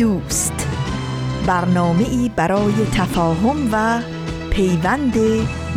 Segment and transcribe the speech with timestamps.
[0.00, 0.52] دوست.
[1.46, 4.02] برنامه ای برای تفاهم و
[4.50, 5.14] پیوند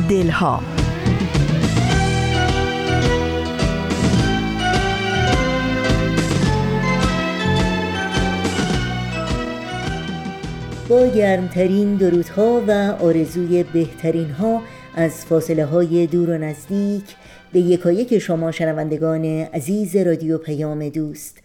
[0.10, 0.64] دلها.
[10.90, 12.72] با گرمترین درودها و
[13.02, 14.62] آرزوی بهترین ها
[14.96, 17.04] از فاصله های دور و نزدیک
[17.54, 21.38] به یکایک شما شنوندگان عزیز رادیو پیام دوست.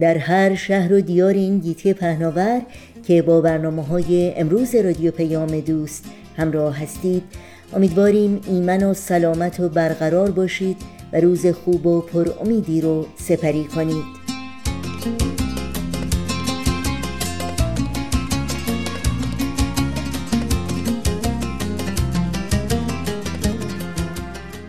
[0.00, 2.62] در هر شهر و دیار این گیتی پهناور
[3.06, 6.04] که با برنامه های امروز رادیو پیام دوست
[6.36, 7.22] همراه هستید.
[7.72, 10.76] امیدواریم ایمن و سلامت و برقرار باشید
[11.12, 14.24] و روز خوب و پر امیدی رو سپری کنید.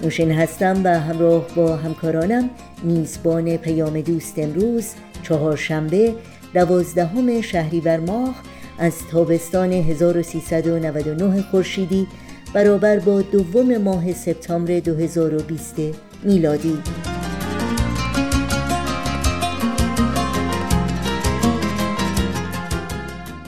[0.03, 2.49] نوشین هستم و همراه با همکارانم
[2.83, 4.93] میزبان پیام دوست امروز
[5.25, 6.15] چهارشنبه
[6.53, 8.35] دوازدهم شهریور ماه
[8.79, 12.07] از تابستان 1399 خورشیدی
[12.53, 15.75] برابر با دوم ماه سپتامبر 2020
[16.23, 16.77] میلادی.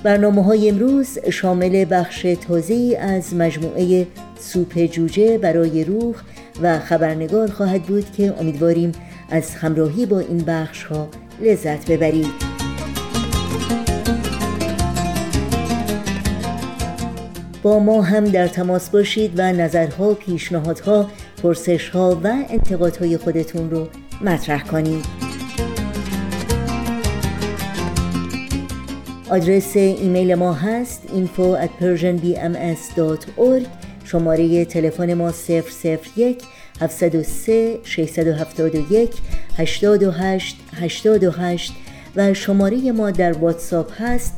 [0.04, 4.08] برنامه های امروز شامل بخش تازه از مجموعه
[4.40, 6.16] سوپ جوجه برای روح
[6.62, 8.92] و خبرنگار خواهد بود که امیدواریم
[9.30, 11.10] از همراهی با این بخش ها
[11.42, 12.48] لذت ببرید.
[17.64, 21.10] با ما هم در تماس باشید و نظرها، پیشنهادها،
[21.44, 23.88] پرسشها و انتقادهای خودتون رو
[24.22, 25.06] مطرح کنید.
[29.30, 33.68] آدرس ایمیل ما هست info at persianbms.org
[34.04, 35.34] شماره تلفن ما
[36.18, 36.44] 001
[36.82, 39.14] 703 671
[39.58, 41.74] 828 828
[42.16, 44.34] و شماره ما در واتساپ هست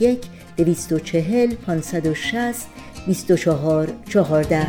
[0.00, 0.18] 001
[0.56, 2.66] 240 560
[3.06, 4.66] 24 14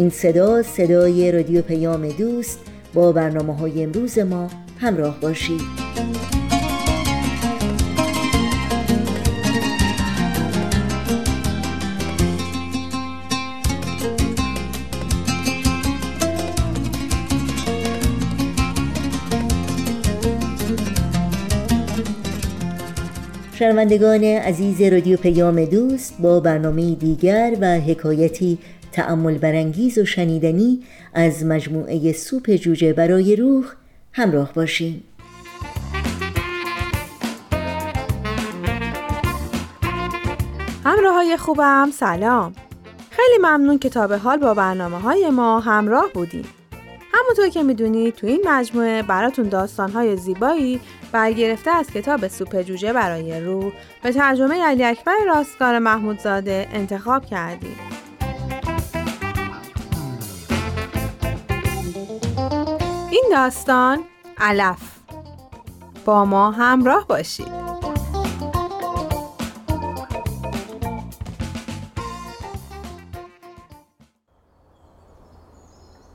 [0.00, 2.58] این صدا صدای رادیو پیام دوست.
[2.94, 5.60] با برنامه های امروز ما همراه باشید.
[23.54, 28.58] شنوندگان عزیز رادیو پیام دوست با برنامه دیگر و حکایتی
[28.92, 30.82] تعمل برانگیز و شنیدنی
[31.14, 33.64] از مجموعه سوپ جوجه برای روح
[34.12, 35.04] همراه باشیم
[40.84, 42.54] همراه های خوبم سلام.
[43.10, 46.44] خیلی ممنون که تا به حال با برنامه های ما همراه بودیم
[47.14, 50.80] همونطور که می‌دونید تو این مجموعه براتون داستان های زیبایی
[51.12, 53.72] برگرفته از کتاب سوپ جوجه برای روح
[54.02, 57.76] به ترجمه علی اکبر راستگار محمودزاده انتخاب کردیم.
[63.30, 63.98] داستان
[64.38, 64.98] علف
[66.04, 67.48] با ما همراه باشید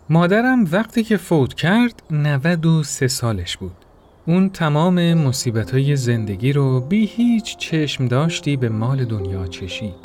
[0.10, 3.86] مادرم وقتی که فوت کرد 93 سالش بود.
[4.28, 9.96] اون تمام مصیبت های زندگی رو بی هیچ چشم داشتی به مال دنیا چشید.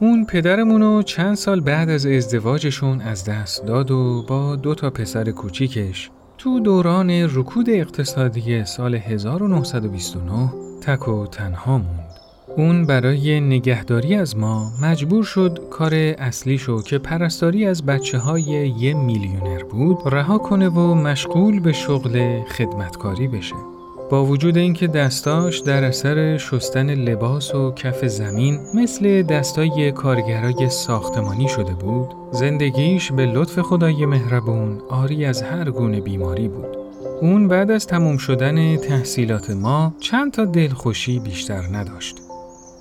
[0.00, 5.30] اون پدرمونو چند سال بعد از ازدواجشون از دست داد و با دو تا پسر
[5.30, 6.10] کوچیکش
[6.44, 12.08] تو دوران رکود اقتصادی سال 1929 تک و تنها موند.
[12.56, 18.42] اون برای نگهداری از ما مجبور شد کار اصلیشو که پرستاری از بچه های
[18.78, 23.73] یه میلیونر بود رها کنه و مشغول به شغل خدمتکاری بشه.
[24.10, 31.48] با وجود اینکه دستاش در اثر شستن لباس و کف زمین مثل دستای کارگرای ساختمانی
[31.48, 36.76] شده بود، زندگیش به لطف خدای مهربون آری از هر گونه بیماری بود.
[37.20, 42.16] اون بعد از تموم شدن تحصیلات ما چند تا دلخوشی بیشتر نداشت.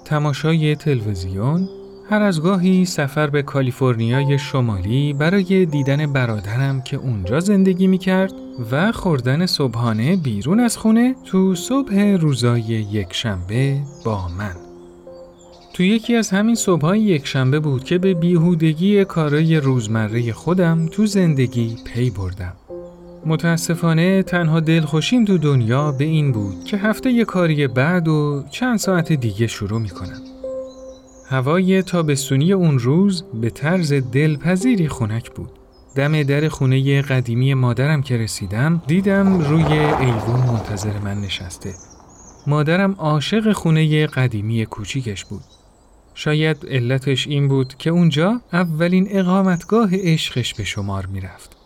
[0.05, 1.69] تماشای تلویزیون،
[2.09, 8.33] هر از گاهی سفر به کالیفرنیای شمالی برای دیدن برادرم که اونجا زندگی می کرد
[8.71, 14.55] و خوردن صبحانه بیرون از خونه تو صبح روزای یک شنبه با من.
[15.73, 21.05] تو یکی از همین صبحهای یک شنبه بود که به بیهودگی کارای روزمره خودم تو
[21.05, 22.53] زندگی پی بردم.
[23.25, 28.79] متاسفانه تنها دلخوشیم تو دنیا به این بود که هفته یه کاری بعد و چند
[28.79, 30.32] ساعت دیگه شروع می کنم.
[31.25, 35.51] هوای تابستونی اون روز به طرز دلپذیری خنک بود.
[35.95, 41.73] دم در خونه قدیمی مادرم که رسیدم دیدم روی ایوون منتظر من نشسته.
[42.47, 45.43] مادرم عاشق خونه قدیمی کوچیکش بود.
[46.13, 51.62] شاید علتش این بود که اونجا اولین اقامتگاه عشقش به شمار می‌رفت.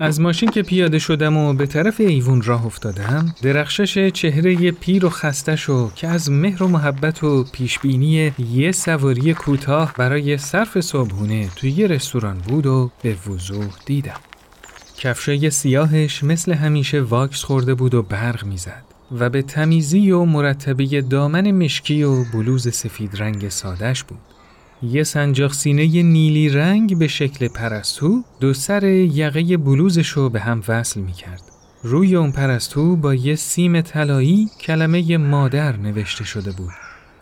[0.00, 5.10] از ماشین که پیاده شدم و به طرف ایوون راه افتادم درخشش چهره پیر و
[5.10, 11.70] خستشو که از مهر و محبت و پیشبینی یه سواری کوتاه برای صرف صبحونه توی
[11.70, 14.20] یه رستوران بود و به وضوح دیدم.
[14.98, 18.84] کفشای سیاهش مثل همیشه واکس خورده بود و برق می‌زد
[19.18, 24.31] و به تمیزی و مرتبه دامن مشکی و بلوز سفید رنگ سادش بود.
[24.82, 31.00] یه سنجاق سینه نیلی رنگ به شکل پرستو دو سر یقه بلوزشو به هم وصل
[31.00, 31.42] می کرد.
[31.82, 36.72] روی اون پرستو با یه سیم طلایی کلمه مادر نوشته شده بود.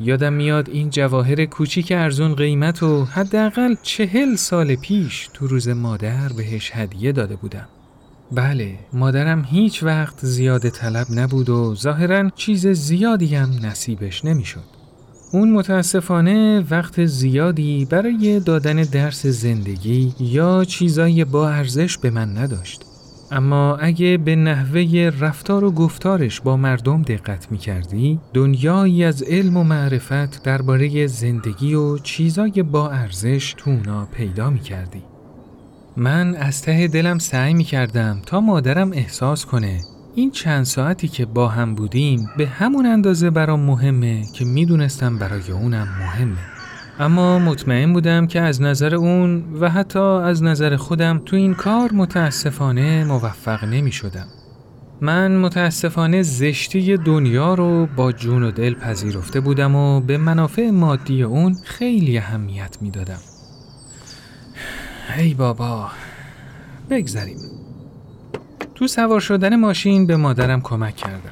[0.00, 6.28] یادم میاد این جواهر کوچیک ارزون قیمت و حداقل چهل سال پیش تو روز مادر
[6.28, 7.68] بهش هدیه داده بودم.
[8.32, 14.79] بله، مادرم هیچ وقت زیاد طلب نبود و ظاهرا چیز زیادی هم نصیبش نمی‌شد.
[15.32, 22.84] اون متاسفانه وقت زیادی برای دادن درس زندگی یا چیزای با ارزش به من نداشت.
[23.32, 29.56] اما اگه به نحوه رفتار و گفتارش با مردم دقت می کردی، دنیایی از علم
[29.56, 35.02] و معرفت درباره زندگی و چیزای با ارزش تو اونا پیدا می کردی.
[35.96, 39.80] من از ته دلم سعی می کردم تا مادرم احساس کنه
[40.14, 45.50] این چند ساعتی که با هم بودیم به همون اندازه برام مهمه که می‌دونستم برای
[45.52, 46.38] اونم مهمه.
[46.98, 51.92] اما مطمئن بودم که از نظر اون و حتی از نظر خودم تو این کار
[51.92, 54.26] متاسفانه موفق نمی شدم.
[55.00, 61.22] من متاسفانه زشتی دنیا رو با جون و دل پذیرفته بودم و به منافع مادی
[61.22, 63.20] اون خیلی اهمیت می دادم.
[65.18, 65.90] ای بابا
[66.90, 67.59] بگذریم
[68.80, 71.30] تو سوار شدن ماشین به مادرم کمک کردم.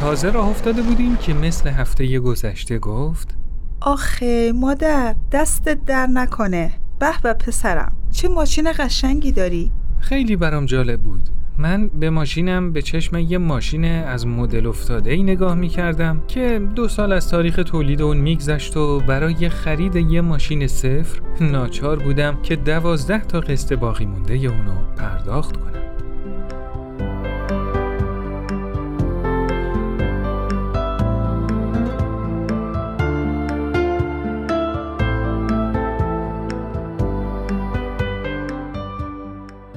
[0.00, 3.34] تازه راه افتاده بودیم که مثل هفته گذشته گفت
[3.80, 6.72] آخه مادر دستت در نکنه.
[6.98, 11.22] به به پسرم چه ماشین قشنگی داری؟ خیلی برام جالب بود.
[11.60, 16.60] من به ماشینم به چشم یه ماشین از مدل افتاده ای نگاه می کردم که
[16.74, 22.42] دو سال از تاریخ تولید اون میگذشت و برای خرید یه ماشین صفر ناچار بودم
[22.42, 25.79] که دوازده تا قسط باقی مونده اونو پرداخت کنم.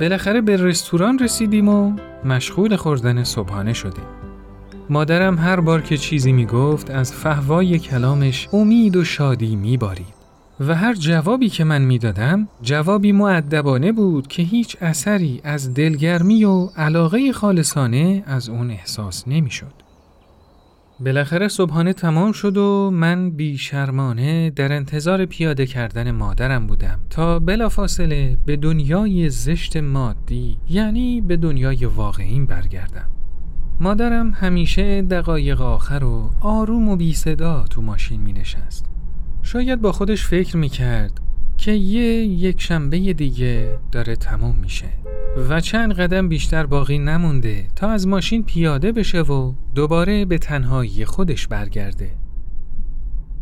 [0.03, 1.93] بالاخره به رستوران رسیدیم و
[2.25, 4.03] مشغول خوردن صبحانه شدیم.
[4.89, 10.13] مادرم هر بار که چیزی می‌گفت از فهوای کلامش امید و شادی میبارید.
[10.59, 16.69] و هر جوابی که من می‌دادم جوابی معدبانه بود که هیچ اثری از دلگرمی و
[16.77, 19.82] علاقه خالصانه از اون احساس نمی‌شد.
[20.99, 27.39] بالاخره صبحانه تمام شد و من بی شرمانه در انتظار پیاده کردن مادرم بودم تا
[27.39, 33.09] بلافاصله به دنیای زشت مادی یعنی به دنیای واقعیم برگردم.
[33.79, 38.85] مادرم همیشه دقایق آخر و آروم و بی صدا تو ماشین می نشست.
[39.41, 41.19] شاید با خودش فکر می کرد
[41.63, 44.85] که یه یک شنبه دیگه داره تموم میشه
[45.49, 51.05] و چند قدم بیشتر باقی نمونده تا از ماشین پیاده بشه و دوباره به تنهایی
[51.05, 52.11] خودش برگرده.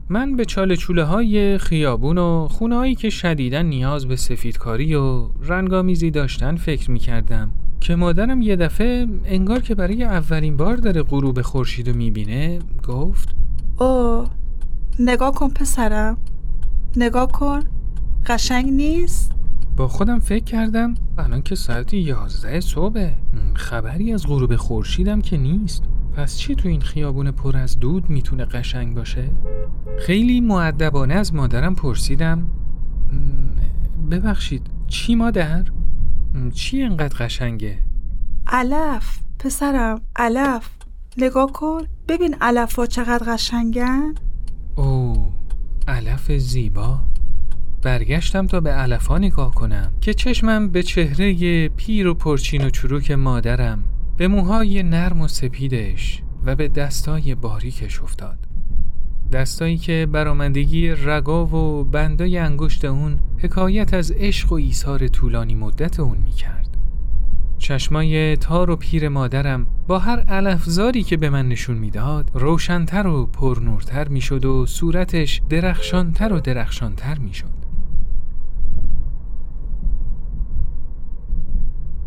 [0.10, 6.12] من به چاله چوله های خیابون و خونه که شدیدن نیاز به سفیدکاری و رنگامیزی
[6.12, 11.42] داشتن فکر می کردم که مادرم یه دفعه انگار که برای اولین بار داره غروب
[11.42, 13.36] خورشید رو می‌بینه گفت
[13.80, 14.26] او
[15.00, 16.18] نگاه کن پسرم
[16.96, 17.81] نگاه کن
[18.26, 19.32] قشنگ نیست؟
[19.78, 23.10] با خودم فکر کردم الان که ساعت یازده صبح
[23.54, 25.84] خبری از غروب خورشیدم که نیست.
[26.14, 29.30] پس چی تو این خیابون پر از دود می‌تونه قشنگ باشه؟
[30.00, 32.48] خیلی معدبانه از مادرم پرسیدم.
[34.12, 35.66] ببخشید چی مادر؟
[36.54, 37.78] چی انقدر قشنگه؟
[38.48, 40.70] علف پسرم علف.
[41.18, 44.16] نگاه کن ببین علف ها چقدر قشنگن.
[44.76, 45.28] او
[45.88, 47.00] علف زیبا.
[47.82, 53.12] برگشتم تا به علف نگاه کنم که چشمم به چهره پیر و پرچین و چروک
[53.12, 53.84] مادرم
[54.18, 58.38] به موهای نرم و سپیدش و به دستای باریکش افتاد.
[59.32, 66.00] دستایی که برامندگی رگا و بندای انگشت اون حکایت از عشق و ایثار طولانی مدت
[66.00, 66.78] اون می‌کرد.
[67.58, 73.26] چشمای تار و پیر مادرم با هر علفزاری که به من نشون می‌داد روشنتر و
[73.26, 77.61] پرنورتر می‌شد و صورتش درخشانتر و درخشانتر می‌شد.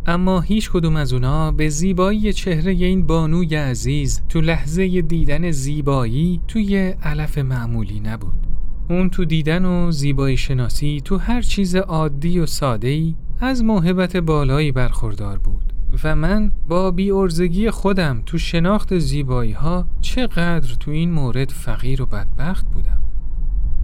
[0.06, 6.40] اما هیچ کدوم از اونا به زیبایی چهره این بانوی عزیز تو لحظه دیدن زیبایی
[6.48, 8.46] توی علف معمولی نبود.
[8.90, 14.72] اون تو دیدن و زیبایی شناسی تو هر چیز عادی و ساده‌ای از موهبت بالایی
[14.72, 15.72] برخوردار بود
[16.04, 22.06] و من با بیارزگی خودم تو شناخت زیبایی ها چقدر تو این مورد فقیر و
[22.06, 23.00] بدبخت بودم.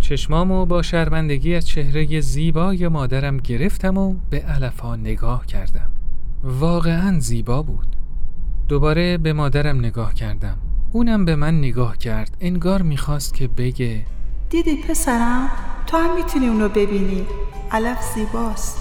[0.01, 5.91] چشمامو با شرمندگی از چهره زیبای مادرم گرفتم و به علفها نگاه کردم.
[6.43, 7.87] واقعا زیبا بود.
[8.69, 10.57] دوباره به مادرم نگاه کردم.
[10.93, 12.37] اونم به من نگاه کرد.
[12.41, 14.07] انگار می‌خواست که بگه
[14.51, 15.49] دیدی پسرم؟
[15.87, 17.27] تو هم می‌تونی اونو ببینی.
[17.71, 18.79] علف زیباست.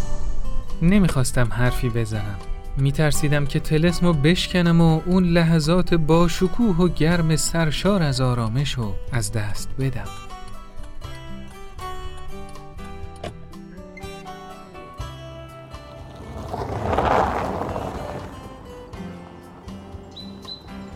[0.81, 2.39] نمی‌خواستم حرفی بزنم.
[2.77, 8.93] میترسیدم که تلسمو بشکنم و اون لحظات با شکوه و گرم سرشار از آرامش رو
[9.11, 10.28] از دست بدم.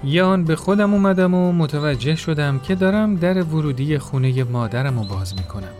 [0.03, 5.35] یان به خودم اومدم و متوجه شدم که دارم در ورودی خونه مادرم رو باز
[5.35, 5.73] می‌کنم.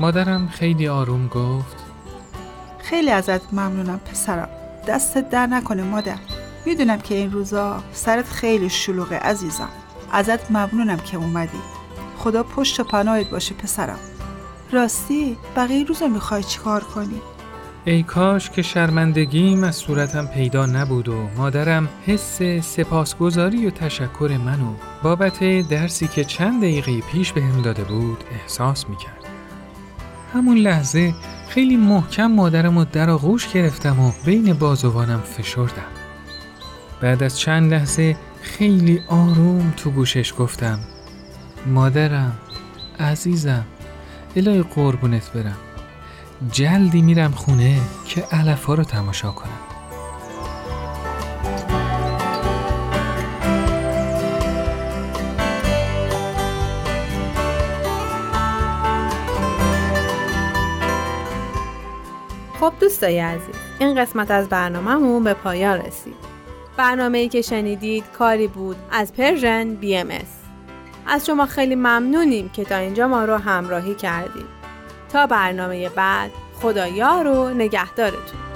[0.00, 1.76] مادرم خیلی آروم گفت
[2.78, 4.48] خیلی ازت ممنونم پسرم.
[4.88, 6.18] دستت در نکنه مادر.
[6.66, 9.68] می‌دونم که این روزا سرت خیلی شلوغه عزیزم.
[10.12, 11.58] ازت ممنونم که اومدی.
[12.18, 13.98] خدا پشت و پناهت باشه پسرم.
[14.72, 17.20] راستی بقیه روزا می‌خوای چیکار کنی؟
[17.88, 24.74] ای کاش که شرمندگیم از صورتم پیدا نبود و مادرم حس سپاسگزاری و تشکر منو
[25.02, 29.24] بابت درسی که چند دقیقه پیش به هم داده بود احساس می‌کرد.
[30.34, 31.14] همون لحظه
[31.48, 35.92] خیلی محکم مادرم رو در آغوش گرفتم و بین بازوانم فشردم.
[37.00, 40.78] بعد از چند لحظه خیلی آروم تو گوشش گفتم
[41.66, 42.38] مادرم
[43.00, 43.64] عزیزم
[44.36, 45.56] الهی قربونت برم
[46.52, 49.50] جلدی میرم خونه که علف رو تماشا کنم.
[62.60, 66.14] خب دوستای عزیز این قسمت از برنامهمون به پایان رسید.
[66.76, 70.36] برنامه ای که شنیدید کاری بود از پرژن بی از.
[71.06, 74.55] از شما خیلی ممنونیم که تا اینجا ما رو همراهی کردید.
[75.12, 76.30] تا برنامه بعد.
[76.60, 78.46] خدایا و نگهدارتون.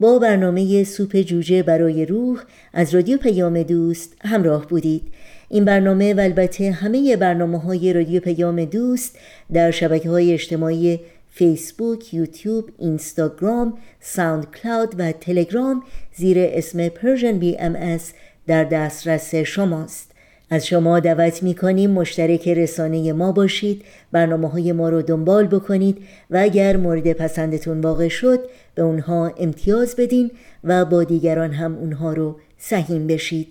[0.00, 5.02] با برنامه سوپ جوجه برای روح از رادیو پیام دوست همراه بودید.
[5.48, 9.18] این برنامه و البته همه برنامه های رادیو پیام دوست
[9.52, 11.00] در شبکه های اجتماعی
[11.38, 15.82] فیسبوک، یوتیوب، اینستاگرام، ساوند کلاود و تلگرام
[16.14, 16.88] زیر اسم
[17.32, 17.98] بی ام
[18.46, 20.10] در دسترس شماست.
[20.50, 25.98] از شما دعوت می کنیم مشترک رسانه ما باشید برنامه های ما رو دنبال بکنید
[26.30, 28.40] و اگر مورد پسندتون واقع شد
[28.74, 30.30] به اونها امتیاز بدین
[30.64, 33.48] و با دیگران هم اونها رو سهیم بشید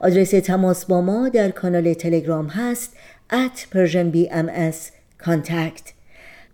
[0.00, 2.96] آدرس تماس با ما در کانال تلگرام هست
[3.32, 4.76] at persianbms
[5.24, 5.99] contact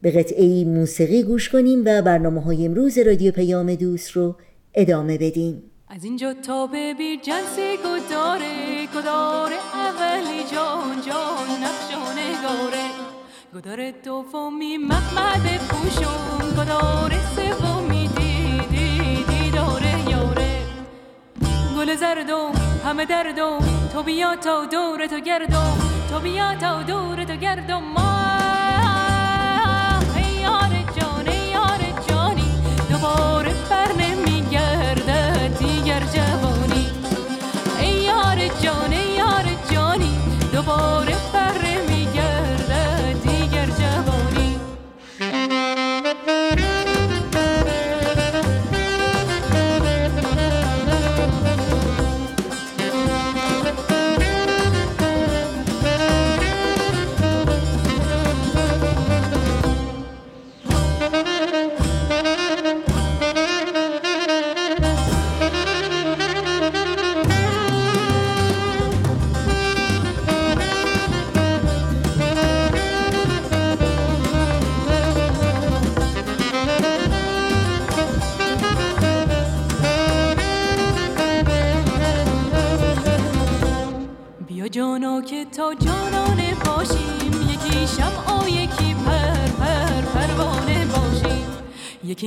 [0.02, 4.36] به قطعه موسیقی گوش کنیم و برنامه های امروز رادیو پیام دوست رو
[4.74, 5.62] ادامه بدیم.
[5.88, 12.86] از اینجا تا به بیر جلسه گداره گداره اولی جان جان نقش و نگاره.
[13.54, 20.58] گداره دومی محمد پوشون گداره سومی دیدی دیداره دی یاره.
[21.76, 22.52] گل زردم
[22.84, 23.58] همه دردم
[23.92, 25.78] تو بیا تا دور تو گردم
[26.10, 27.82] تو بیا تا دور تو گردم.
[27.82, 28.15] ما
[33.06, 33.45] دوباره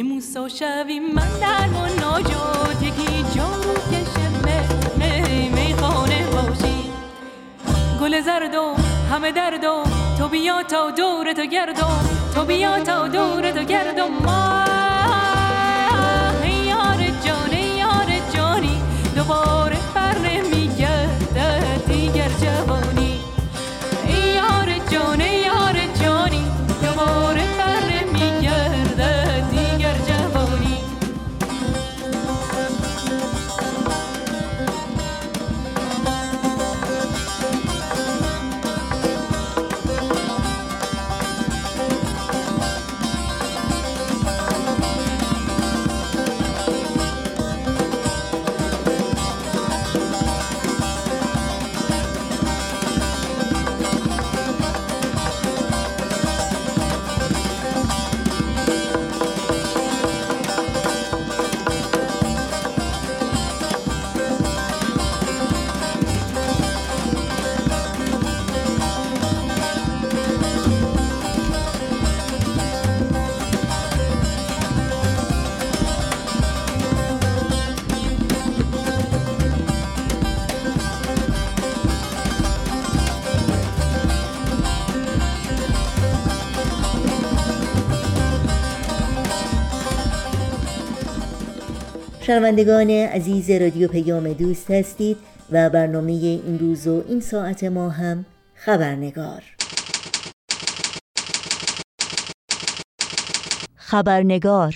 [0.03, 4.29] موسا شویم من در و ناجات یکی جارو کشه
[4.97, 6.93] می می خانه باشیم
[8.01, 8.75] گل زردم
[9.11, 9.83] همه دردم
[10.17, 11.99] تو بیا تا دور تو گردم
[12.35, 14.63] تو بیا تا دور تو گردم ما
[16.67, 18.81] یار جان یار جانی
[19.15, 19.58] دوباره
[92.29, 95.17] شنوندگان عزیز رادیو پیام دوست هستید
[95.51, 99.43] و برنامه این روز و این ساعت ما هم خبرنگار.
[103.75, 104.75] خبرنگار.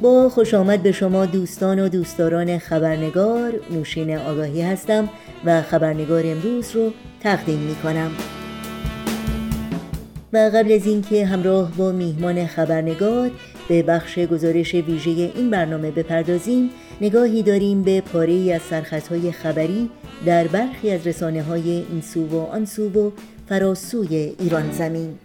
[0.00, 5.08] با خوش آمد به شما دوستان و دوستداران خبرنگار نوشین آگاهی هستم
[5.44, 8.10] و خبرنگار امروز رو تقدیم می کنم
[10.32, 13.30] و قبل از اینکه همراه با میهمان خبرنگار
[13.68, 19.90] به بخش گزارش ویژه این برنامه بپردازیم نگاهی داریم به پاره ای از سرخطهای خبری
[20.26, 23.10] در برخی از رسانه های این سو و آن سو و
[23.48, 25.18] فراسوی ایران زمین.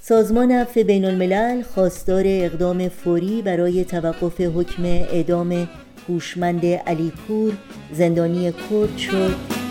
[0.00, 5.68] سازمان عفو بین الملل خواستار اقدام فوری برای توقف حکم اعدام
[6.08, 7.52] هوشمند علیپور
[7.92, 9.61] زندانی کرد شد.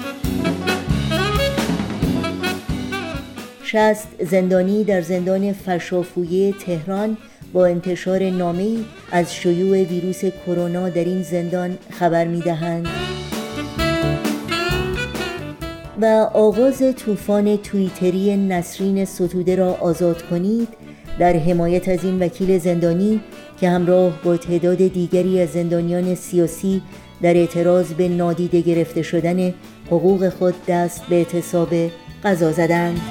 [3.71, 7.17] شست زندانی در زندان فرشافویه تهران
[7.53, 12.87] با انتشار نامه‌ای از شیوع ویروس کرونا در این زندان خبر می‌دهند.
[16.01, 20.67] و آغاز طوفان توییتری نسرین ستوده را آزاد کنید
[21.19, 23.21] در حمایت از این وکیل زندانی
[23.61, 26.81] که همراه با تعداد دیگری از زندانیان سیاسی
[27.21, 29.53] در اعتراض به نادیده گرفته شدن
[29.87, 31.69] حقوق خود دست به اعتصاب
[32.23, 33.01] قضا زدند.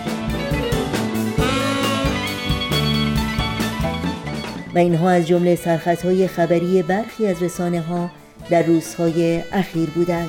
[4.74, 8.11] و اینها از جمله سرخطهای خبری برخی از رسانه ها
[8.50, 10.28] در روزهای اخیر بودند.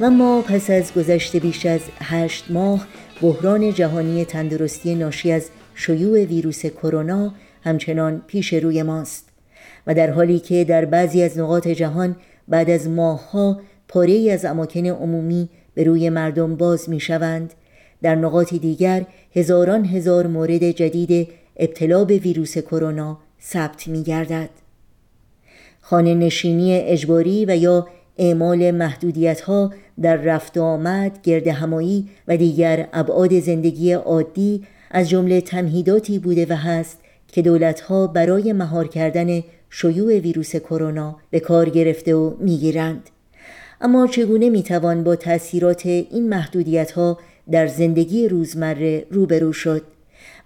[0.00, 2.86] و ما پس از گذشته بیش از هشت ماه
[3.22, 9.28] بحران جهانی تندرستی ناشی از شیوع ویروس کرونا همچنان پیش روی ماست
[9.86, 12.16] و در حالی که در بعضی از نقاط جهان
[12.48, 17.54] بعد از ماهها پاره از اماکن عمومی به روی مردم باز می شوند
[18.02, 24.50] در نقاط دیگر هزاران هزار مورد جدید ابتلا به ویروس کرونا ثبت می گردد
[25.80, 32.88] خانه نشینی اجباری و یا اعمال محدودیت ها در رفت آمد، گرد همایی و دیگر
[32.92, 40.18] ابعاد زندگی عادی از جمله تمهیداتی بوده و هست که دولتها برای مهار کردن شیوع
[40.18, 43.10] ویروس کرونا به کار گرفته و می‌گیرند.
[43.84, 47.18] اما چگونه می‌توان با تأثیرات این محدودیت ها
[47.50, 49.82] در زندگی روزمره روبرو شد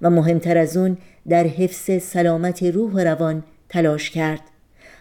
[0.03, 0.97] و مهمتر از اون
[1.29, 4.41] در حفظ سلامت روح و روان تلاش کرد؟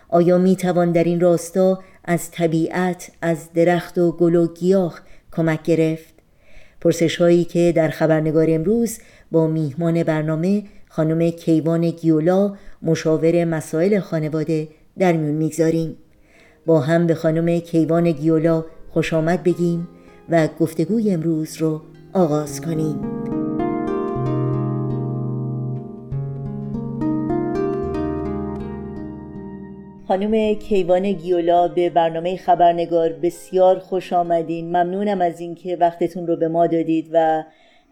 [0.10, 5.64] آیا می توان در این راستا از طبیعت از درخت و گل و گیاه کمک
[5.64, 6.14] گرفت؟
[6.82, 9.00] پرسش هایی که در خبرنگار امروز
[9.32, 15.98] با میهمان برنامه خانم کیوان گیولا مشاور مسائل خانواده در میون می‌گذاریم.
[16.68, 19.88] با هم به خانم کیوان گیولا خوش آمد بگیم
[20.30, 21.82] و گفتگوی امروز رو
[22.14, 23.00] آغاز کنیم.
[30.08, 34.68] خانم کیوان گیولا به برنامه خبرنگار بسیار خوش آمدین.
[34.70, 37.44] ممنونم از اینکه وقتتون رو به ما دادید و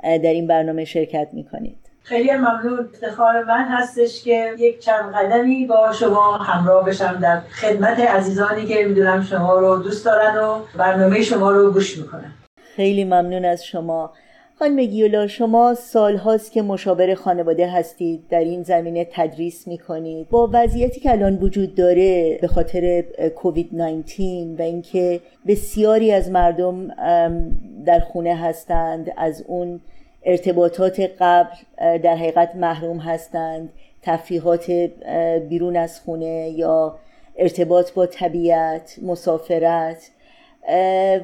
[0.03, 1.94] در این برنامه شرکت می‌کنید.
[2.05, 2.79] خیلی ممنون.
[2.79, 8.85] افتخار من هستش که یک چند قدمی با شما همراه بشم در خدمت عزیزانی که
[8.85, 12.31] می‌دونم شما رو دوست دارن و برنامه شما رو گوش می‌کنن.
[12.75, 14.13] خیلی ممنون از شما.
[14.59, 20.29] خانم گیولا شما سال هاست که مشاور خانواده هستید در این زمینه تدریس می‌کنید.
[20.29, 23.01] با وضعیتی که الان وجود داره به خاطر
[23.35, 24.23] کووید 19
[24.59, 26.87] و اینکه بسیاری از مردم
[27.85, 29.79] در خونه هستند از اون
[30.25, 33.69] ارتباطات قبل در حقیقت محروم هستند
[34.01, 34.71] تفریحات
[35.49, 36.97] بیرون از خونه یا
[37.38, 40.11] ارتباط با طبیعت مسافرت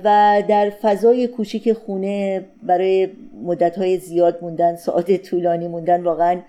[0.04, 3.10] و در فضای کوچیک خونه برای
[3.44, 6.40] مدتهای زیاد موندن ساعت طولانی موندن واقعا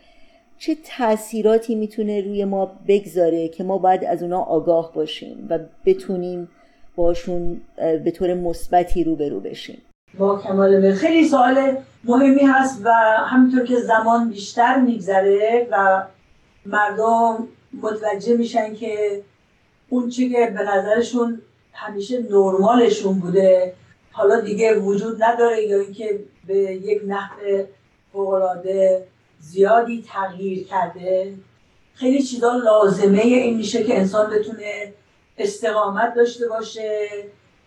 [0.58, 6.48] چه تاثیراتی می‌تونه روی ما بگذاره که ما باید از اونا آگاه باشیم و بتونیم
[6.96, 9.78] باشون به طور مثبتی روبرو بشیم؟
[10.18, 12.90] با کمال خیلی سوال مهمی هست و
[13.26, 16.02] همینطور که زمان بیشتر میگذره و
[16.66, 17.48] مردم
[17.82, 19.22] متوجه میشن که
[19.88, 23.74] اون چی که به نظرشون همیشه نرمالشون بوده
[24.12, 27.64] حالا دیگه وجود نداره یا اینکه به یک نحو
[28.12, 29.06] فوقالعاده
[29.40, 31.34] زیادی تغییر کرده.
[31.94, 34.92] خیلی چیزا لازمه این میشه که انسان بتونه
[35.38, 37.08] استقامت داشته باشه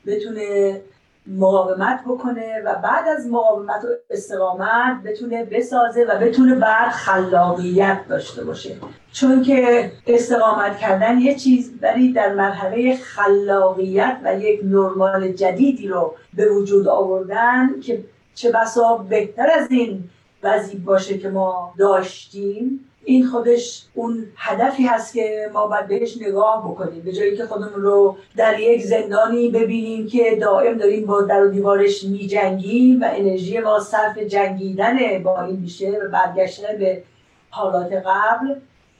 [0.05, 0.81] بتونه
[1.27, 8.43] مقاومت بکنه و بعد از مقاومت و استقامت بتونه بسازه و بتونه بعد خلاقیت داشته
[8.43, 8.75] باشه.
[9.11, 16.15] چون که استقامت کردن یه چیز ولی در مرحله خلاقیت و یک نرمال جدیدی رو
[16.33, 18.03] به وجود آوردن که
[18.35, 20.09] چه بسا بهتر از این
[20.43, 22.79] وضعی باشه که ما داشتیم.
[23.05, 27.01] این خودش اون هدفی هست که ما باید بهش نگاه بکنیم.
[27.01, 31.51] به جایی که خودمون رو در یک زندانی ببینیم که دائم داریم با در و
[31.51, 37.03] دیوارش می جنگیم و انرژی ما صرف جنگیدن با این میشه و برگشتن به
[37.49, 38.55] حالات قبل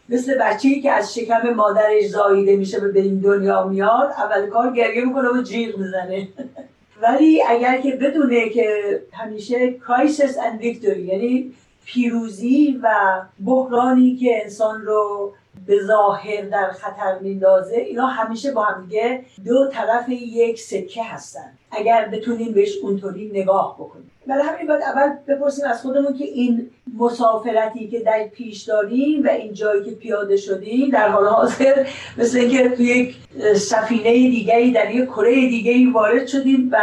[0.09, 5.05] مثل بچه‌ای که از شکم مادرش زاییده میشه به این دنیا میاد اول کار گریه
[5.05, 6.27] می‌کنه و جیغ می‌زنه.
[7.01, 8.67] ولی اگر که بدونه که
[9.13, 11.53] همیشه crisis and victory یعنی
[11.85, 15.33] پیروزی و بحرانی که انسان رو
[15.67, 21.51] به ظاهر در خطر میندازه اینا همیشه با هم دیگه دو طرف یک سکه هستن.
[21.71, 24.11] اگر بتونیم بهش اونطوری نگاه بکنیم.
[24.27, 29.29] برای همین باید اول بپرسیم از خودمون که این مسافرتی که در پیش داریم و
[29.29, 33.15] این جایی که پیاده شدیم در حال حاضر مثل اینکه توی یک
[33.55, 36.77] سفینه دیگری در یک کره دیگری وارد شدیم و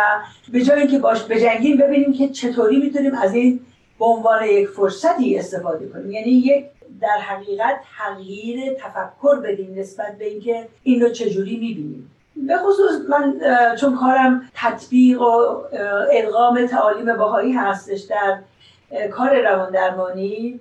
[0.53, 3.61] به جای اینکه باش بجنگیم ببینیم که چطوری می‌تونیم از این
[4.03, 6.11] به عنوان یک فرصتی استفاده کنیم.
[6.11, 6.65] یعنی یک
[7.01, 12.11] در حقیقت تغییر تفکر بدیم نسبت به اینکه این رو چجوری می‌بینیم.
[12.37, 13.41] به خصوص من
[13.81, 15.57] چون کارم تطبیق و
[16.12, 18.38] ادغام تعالیم باهایی هستش در
[19.11, 20.61] کار روان درمانی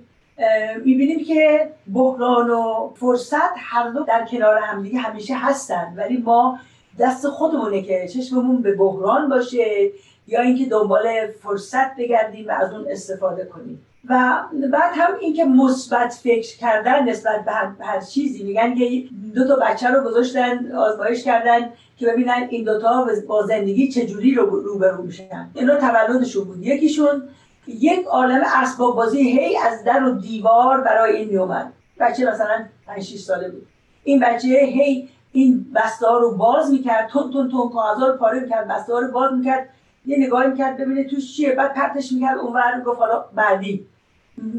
[0.85, 5.93] می‌بینیم که بحران و فرصت هر دو در کنار همدیگه همیشه هستن.
[5.97, 6.59] ولی ما
[6.99, 9.91] دست خودمونه که چشممون به بحران باشه
[10.27, 13.85] یا اینکه دنبال فرصت بگردیم و از اون استفاده کنیم.
[14.09, 18.43] و بعد هم اینکه مثبت فکر کردن نسبت به هر چیزی.
[18.43, 19.03] میگن که
[19.35, 24.45] دو تا بچه رو گذاشتن آزمایش کردن که ببینن این دوتا با زندگی چجوری رو
[24.45, 25.49] روبرو میشن.
[25.53, 26.65] اینا تولدشون بود.
[26.65, 27.23] یکیشون
[27.67, 33.03] یک عالم اسباب بازی هی از در و دیوار برای این میومد بچه مثلا 5
[33.03, 33.67] 6 ساله بود.
[34.03, 37.09] این بچه هی این بسته رو باز می‌کرد.
[37.09, 39.69] تون تون تون کاغذا رو پاره می‌کرد بسته رو باز می‌کرد.
[40.05, 41.51] یه نگاهی می‌کرد ببینه توش چیه.
[41.51, 43.85] بعد پرتش می‌کرد اونور گفت حالا بعدی.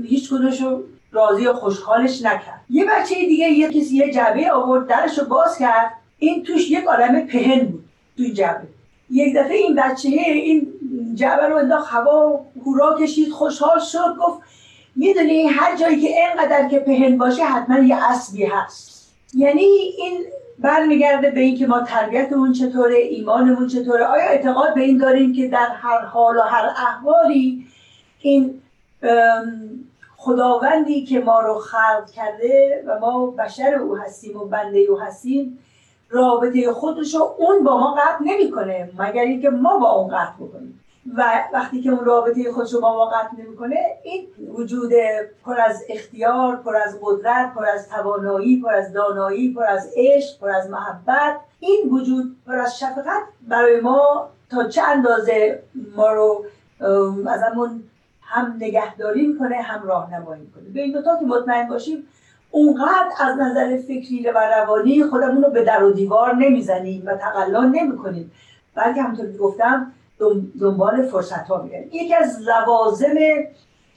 [0.05, 2.61] هیچ کدومشو راضی و خوشحالش نکرد.
[2.70, 5.92] یه بچه دیگه یه کسی یه جعبه آورد درش رو باز کرد.
[6.18, 7.85] این توش یک عالم پهن بود
[8.16, 8.66] تو این جعبه.
[9.11, 10.72] یک دفعه این بچه این
[11.14, 14.42] جعبه رو انداخت هوا هورا کشید خوشحال شد گفت
[14.96, 19.12] می‌دونی هر جایی که اینقدر که پهن باشه حتما یه اسبی هست.
[19.35, 20.24] یعنی این
[20.59, 24.05] برمیگرده به اینکه ما تربیتمون چطوره ایمانمون چطوره.
[24.05, 27.67] آیا اعتقاد به این داریم که در هر حال و هر احوالی
[28.21, 28.62] این
[30.17, 35.59] خداوندی که ما رو خلق کرده و ما بشر او هستیم و بنده او هستیم
[36.11, 40.82] رابطه خودش رو اون با ما قطع نمی‌کنه مگر اینکه ما با اون قطع بکنیم؟
[41.17, 44.93] و وقتی که اون رابطه خودش رو با ما قطع نمی‌کنه این وجود
[45.45, 50.41] پر از اختیار پر از قدرت پر از توانایی پر از دانایی پر از عشق
[50.41, 55.62] پر از محبت این وجود پر از شفقت برای ما تا چه اندازه
[55.97, 56.45] ما رو
[57.29, 57.83] از همون
[58.23, 60.62] هم نگهداری می‌کنه هم راهنمایی می‌کنه.
[60.75, 62.07] به این دوتا که مطمئن باشیم
[62.51, 67.65] اونقدر از نظر فکری و روانی خودمون رو به در و دیوار نمی‌زنیم و تقلا
[67.65, 68.33] نمی‌کنیم.
[68.75, 69.93] بلکه همونطور که گفتم
[70.61, 73.14] دنبال فرصت ها میگن یکی از لوازم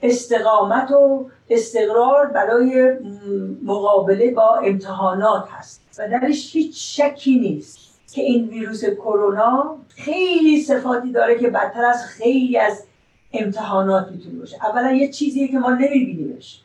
[0.01, 2.93] استقامت و استقرار برای
[3.63, 7.79] مقابله با امتحانات هست و درش هیچ شکی نیست
[8.13, 12.83] که این ویروس کرونا خیلی صفاتی داره که بدتر از خیلی از
[13.33, 14.57] امتحانات می‌تونه باشه.
[14.65, 16.61] اولا یه چیزیه که ما نمیبینیمش.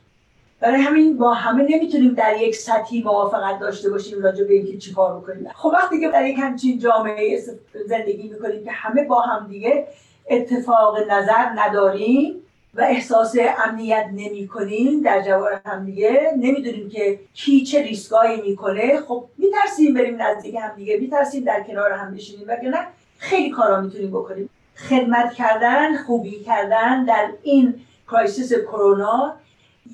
[0.60, 5.20] برای همین با همه نمی‌تونیم در یک سطحی موافقت داشته باشیم راجع به اینکه چیکار
[5.20, 7.42] بکنیم خب وقتی که در یک همچین جامعه
[7.86, 9.86] زندگی می‌کنیم که همه با هم دیگه
[10.30, 12.34] اتفاق نظر نداریم
[12.74, 19.24] و احساس امنیت نمی کنیم در جوار همدیگه نمی‌دونیم که کی چه ریسکایی می‌کنه خب
[19.38, 22.86] میترسیم بریم نزدیک همدیگه میترسیم در کنار هم بشینیم نه
[23.18, 24.50] خیلی کارا می‌تونیم بکنیم.
[24.88, 27.74] خدمت کردن خوبی کردن در این
[28.08, 29.34] کرایسیس کرونا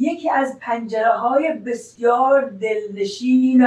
[0.00, 3.66] یکی از پنجره های بسیار دلنشین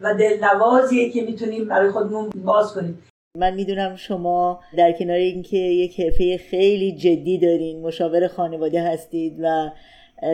[0.00, 3.02] و دلنوازیه که می‌تونیم برای خودمون باز کنیم.
[3.36, 9.70] من می‌دونم شما در کنار اینکه یک حرفه خیلی جدی دارین مشاور خانواده هستید و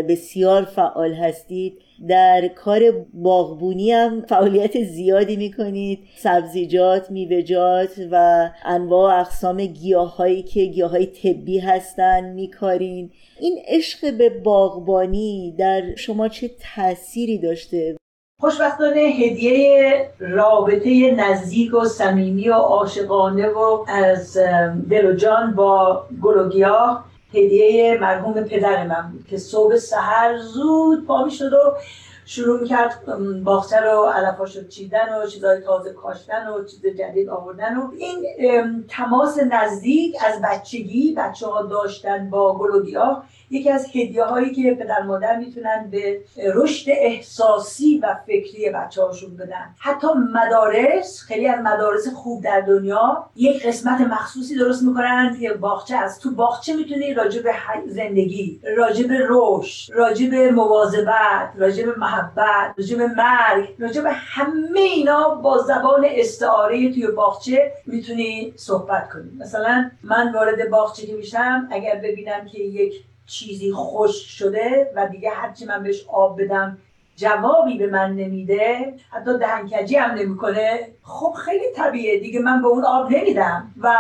[0.08, 1.78] بسیار فعال هستید.
[2.08, 2.80] در کار
[3.14, 5.98] باغبونی هم فعالیت زیادی می‌کنید.
[6.16, 13.10] سبزیجات میوهجات و انواع و اقسام گیاهایی که گیاهای طبی هستن میکارین.
[13.40, 17.96] این عشق به باغبانی در شما چه تأثیری داشته؟
[18.40, 24.38] خوشبختانه هدیه رابطه نزدیک و صمیمی و عاشقانه و از
[24.90, 26.38] دل و جان با گل
[27.36, 31.76] هدیه مرحوم پدر من بود که صبح سحر زود پا شد و
[32.26, 33.04] شروع می‌کرد
[33.44, 38.84] باغچه رو علفاش رو چیدن و چیزای تازه کاشتن و چیز جدید آوردن و این
[38.88, 42.70] تماس نزدیک از بچگی بچه ها داشتن با گل
[43.50, 46.20] یکی از هدیه هایی که پدر مادر می‌تونن به
[46.54, 49.74] رشد احساسی و فکری بچه هاشون بدن.
[49.78, 55.96] حتی مدارس خیلی از مدارس خوب در دنیا یک قسمت مخصوصی درست می‌کنن که باغچه
[55.96, 56.22] است.
[56.22, 57.52] تو باغچه می‌تونی راجع به
[57.86, 64.12] زندگی راجع به رشد راجع به مواظبت راجع به محبت راجع به مرگ راجع به
[64.12, 69.30] همه اینا با زبان استعاره توی باغچه می‌تونی صحبت کنی.
[69.38, 75.30] مثلا من وارد باغچه که میشم اگر ببینم که یک چیزی خوش شده و دیگه
[75.30, 76.78] هرچی من بهش آب بدم
[77.16, 80.88] جوابی به من نمیده حتی دهنکجی هم نمی‌کنه.
[81.02, 83.94] خب خیلی طبیعه دیگه من به اون آب نمیدم و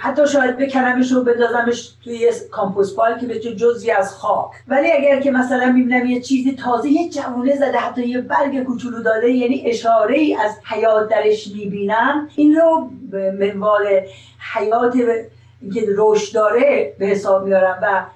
[0.00, 4.50] حتی شاید بکنمش رو بدازمش توی کامپوست پایل که بشه جزی از خاک.
[4.68, 9.02] ولی اگر که مثلا می‌بینم یه چیزی تازه یه جوونه زده حتی یه برگ کوچولو
[9.02, 13.86] داده یعنی اشاره ای از حیات درش می‌بینم این رو به منوال
[14.54, 14.94] حیات
[15.74, 18.06] که رشد داره به حساب میارم و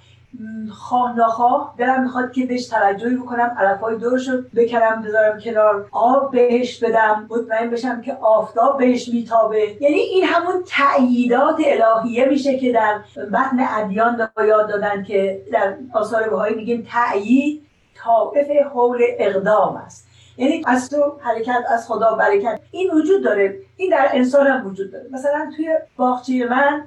[0.72, 6.30] خواه نخواه دلم می‌خواد که بهش توجهی بکنم علفای دورش رو بکرم بذارم کنار آب
[6.30, 9.76] بهش بدم مطمئن بشم که آفتاب بهش میتابه.
[9.80, 16.28] یعنی این همون تأییدات الهیه میشه که در متن ادیان یاد دادن که در آثار
[16.28, 17.62] بهایی میگیم تأیید
[17.96, 20.08] طائف حول اقدام است.
[20.36, 23.58] یعنی از تو حرکت از خدا برکت این وجود داره.
[23.76, 25.04] این در انسان هم وجود داره.
[25.10, 26.84] مثلا توی باغچه من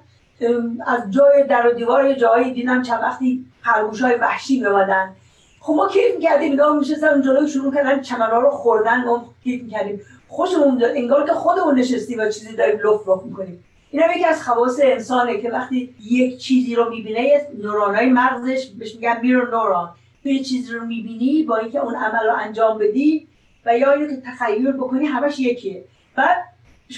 [0.88, 5.15] از جای در و دیوار جایی دیدم چند وقتی خرگوش های وحشی میومدن
[5.60, 10.02] خب ما کیف می‌کردیم اینا میشستن جلوی شروع کردن چمنا رو خوردن ما کیف می‌کردیم.
[10.28, 13.63] خوشمون داد انگار که خودمون نشستیم و چیزی داریم لف لف می‌کنیم.
[13.91, 18.95] این هم یکی از خواص انسانه که وقتی یک چیزی رو می‌بینه نورانای مغزش بهش
[18.95, 19.89] میگن میرو نوران
[20.23, 23.28] تو یه چیزی رو می‌بینی با اینکه اون عمل رو انجام بدی
[23.65, 25.84] و یا اینو که تخیل بکنی همش یکیه.
[26.15, 26.38] بعد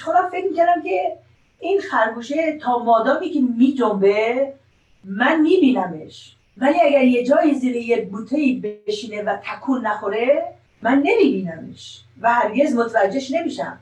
[0.02, 1.18] خودم فکر می‌کردم که
[1.60, 4.54] این خرگوشه تا مادامی که میجنبه
[5.04, 6.36] من میبینمش.
[6.58, 10.44] ولی اگر یه جای زیر یه بوته بشینه و تکون نخوره
[10.82, 13.80] من نمیبینمش و هرگز متوجهش نمیشم.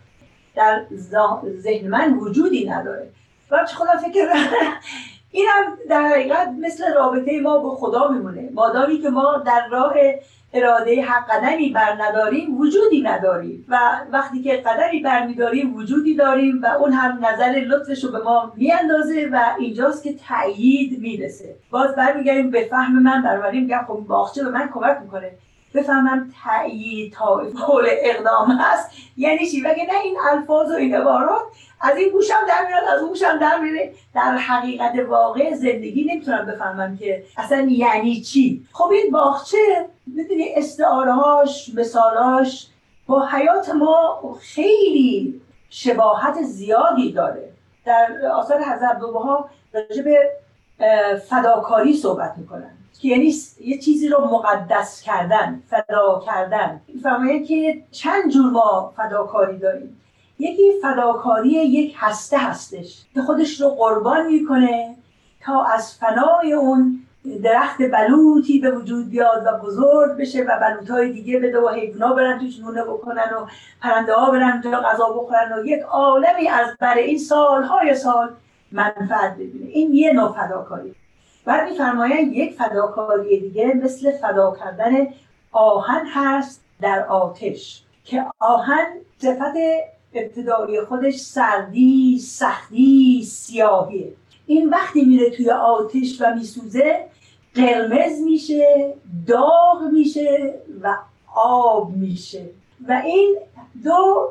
[0.55, 0.85] در
[1.59, 3.09] ذهن من وجودی نداره.
[3.51, 4.27] و خودم فکر
[5.31, 8.49] این هم در حقیقت مثل رابطه ما با خدا میمونه.
[8.53, 9.93] مادامی که ما در راه
[10.53, 13.65] اراده حق قدمی بر نداریم وجودی نداریم.
[13.69, 13.77] و
[14.11, 18.53] وقتی که قدمی بر میداریم وجودی داریم و اون هم نظر لطفش رو به ما
[18.55, 21.55] میاندازه و اینجاست که تأیید می‌رسه.
[21.69, 25.31] باز برمیگردیم به فهم من بنابراین میگم خب باغچه به من کمک می‌کنه.
[25.73, 28.89] بفهمم تأیید تا حول اقدام هست.
[29.17, 31.41] یعنی چی؟ بگه نه این الفاظ و این عبارات
[31.81, 36.45] از این گوشم در میاد از اون گوشم در میره؟ در حقیقت واقع زندگی نمی‌تونم
[36.45, 38.65] بفهمم که اصلا یعنی چی.
[38.71, 42.67] خب این باغچه می‌دونی استعاره هاش مثالاش
[43.07, 47.49] با حیات ما خیلی شباهت زیادی داره.
[47.85, 50.31] در آثار حضرت ها راجع به
[51.29, 52.76] فداکاری صحبت می‌کنن.
[53.01, 56.81] که یعنی یه چیزی رو مقدس کردن فدا کردن.
[57.03, 60.01] فهمه که چند جور ما فداکاری داریم.
[60.39, 64.95] یکی فداکاری یک هسته هستش که خودش رو قربان می‌کنه
[65.41, 66.99] تا از فنای اون
[67.43, 72.13] درخت بلوطی به وجود بیاد و بزرگ بشه و بلوط های دیگه بده و حیونا
[72.13, 73.45] برن توش نونه بکنن و
[73.81, 78.29] پرنده ها برن جا غذا بخورن و یک عالمی از برای این سالهای سال
[78.71, 79.69] منفعت ببینه.
[79.69, 80.95] این یه نوع فداکاری.
[81.47, 85.07] بعد میفرمایند یک فداکاری دیگه مثل فدا کردن
[85.51, 88.85] آهن هست در آتش که آهن
[89.17, 89.53] صفت
[90.13, 94.13] ابتدایی خودش سردی، سختی، سیاهیه
[94.45, 97.07] این وقتی میره توی آتش و میسوزه
[97.55, 98.93] قرمز میشه
[99.27, 100.97] داغ میشه و
[101.35, 102.45] آب میشه.
[102.87, 103.37] و این
[103.83, 104.27] دو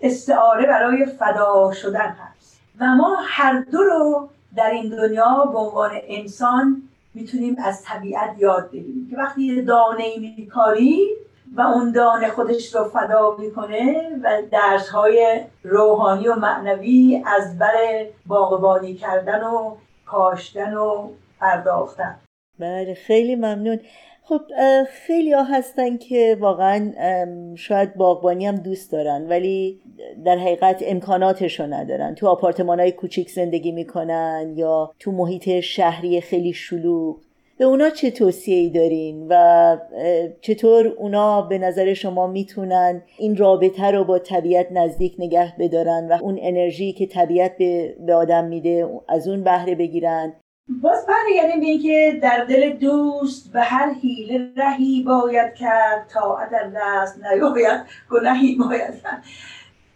[0.00, 2.60] استعاره برای فدا شدن هست.
[2.80, 6.82] و ما هر دو رو در این دنیا به عنوان انسان
[7.14, 9.08] می‌تونیم از طبیعت یاد بگیریم.
[9.10, 10.04] که وقتی یه دانه
[10.36, 11.00] میکاری
[11.56, 18.06] و اون دانه خودش رو فدا می‌کنه و درس های روحانی و معنوی از بر
[18.26, 21.08] باغبانی کردن و کاشتن و
[21.40, 22.18] پرداختن.
[22.58, 23.80] بله خیلی ممنون.
[24.26, 24.40] خب
[24.88, 26.92] خیلی ها هستن که واقعا
[27.54, 29.80] شاید باغبانی هم دوست دارن ولی
[30.24, 32.14] در حقیقت امکاناتش رو ندارن.
[32.14, 37.16] تو آپارتمان های کوچیک زندگی می‌کنن یا تو محیط شهری خیلی شلوغ.
[37.58, 39.76] به اونا چه توصیه ای دارین؟ و
[40.40, 46.18] چطور اونا به نظر شما می‌تونن این رابطه رو با طبیعت نزدیک نگه بدارن و
[46.22, 47.56] اون انرژی که طبیعت
[48.06, 50.32] به آدم میده از اون بهره بگیرن؟
[50.68, 57.24] باز برگردیم به اینکه در دل دوست به هر حیله رهی باید کرد تا دست
[57.24, 59.22] نیاید گنهی باید کرد.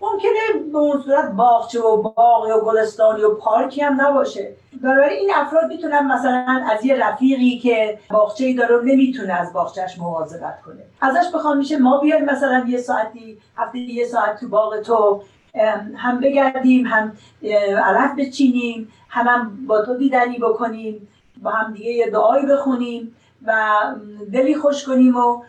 [0.00, 4.52] ممکنه به اون صورت باغچه و باغ و گلستانی و پارکی هم نباشه.
[4.82, 9.98] بنابراین این افراد می‌تونن مثلا از یه رفیقی که باغچه ای داره نمی‌تونه از باغچهش
[9.98, 10.82] مواظبت کنه.
[11.00, 15.22] ازش بخوام میشه ما بیایم مثلا یه ساعتی هفته یه ساعت تو باغ تو
[15.96, 17.12] هم بگردیم هم
[17.86, 21.08] علف بچینیم هم, هم با تو دیدنی بکنیم
[21.42, 23.62] با هم دیگه یه دعایی بخونیم و
[24.32, 25.42] دلی خوش کنیم و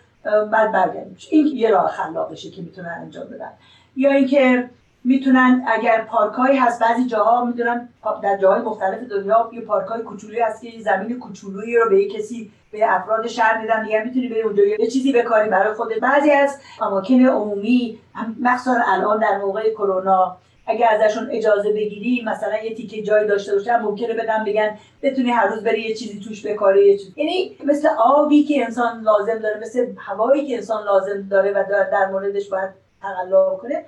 [0.51, 1.17] بعد برگردیم.
[1.29, 3.51] این یه راه خلاقشه که می‌تونن انجام بدن.
[3.95, 4.69] یا اینکه
[5.03, 7.89] می‌تونن اگر پارکایی هست بعضی جاها می‌دونن
[8.23, 12.95] در جاهای مختلف دنیا یه پارکای کوچولویی هست که زمین کوچولویی رو به کسی به
[12.95, 14.63] افراد شهر میدن میگن می‌تونی بری اونجا.
[14.63, 15.99] یه چیزی بکاری برای خودت.
[15.99, 17.99] بعضی از اماکن عمومی
[18.41, 23.79] مخصوصا الان در موقع کرونا اگر ازشون اجازه بگیری مثلا یه تیکه جایی داشته باشن
[23.79, 27.87] ممکنه بدن بگن بتونی هر روز بری یه چیزی توش بکاری یه چیزی یعنی مثل
[27.97, 32.69] آبی که انسان لازم داره مثل هوایی که انسان لازم داره و در موردش باید
[33.01, 33.85] تقلا کنه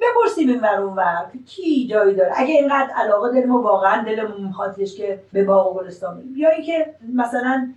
[0.00, 0.98] بپرسیم این ور اون
[1.46, 5.80] کی جایی داره؟ اگه اینقدر علاقه داریم و واقعا دلمون میخوادش که به باغ و
[5.80, 6.34] گلستان بریم.
[6.56, 7.72] اینکه مثلا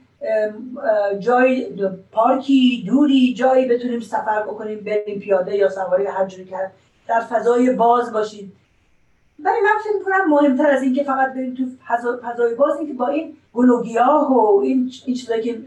[1.20, 1.68] جای
[2.12, 6.74] پارکی دوری جایی بتونیم سفر بکنیم بریم پیاده یا سواری هر جوری کرد
[7.08, 8.54] در فضای باز باشید.
[9.40, 11.64] ولی من فکر کنم مهمتر از اینکه فقط بریم تو
[12.24, 15.58] فضای باز اینکه با این گلوگیاه و این این چیزایی که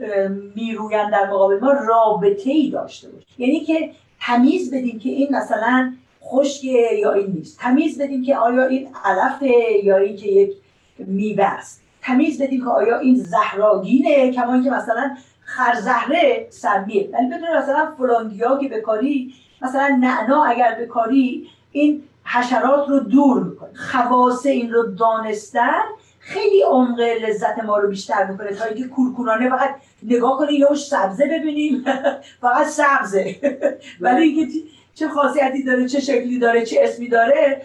[0.57, 3.27] می‌روین در مقابل ما رابطه ای داشته باشیم.
[3.39, 7.59] یعنی که تمیز بدیم که این مثلا خشکه یا این نیست.
[7.61, 9.53] تمیز بدیم که آیا این علفه
[9.85, 10.53] یا این که یک
[10.99, 11.83] میوه است.
[12.03, 17.11] تمیز بدیم که آیا این زهراگینه؟ کما که مثلا خرزهره سمیه.
[17.13, 23.71] ولی بدون مثلا فلانگیا که بکاری مثلا نعنا اگر بکاری این حشرات رو دور می‌کنه.
[23.75, 25.81] خواص این رو دانستن
[26.19, 31.25] خیلی عمق لذت ما رو بیشتر می‌کنه تا اینکه کورکورانه فقط نگاه کنی یا سبزه
[31.27, 31.85] ببینیم.
[32.43, 33.37] فقط سبزه.
[34.01, 34.53] ولی اینکه
[34.95, 37.63] چه خاصیتی داره چه شکلی داره چه اسمی داره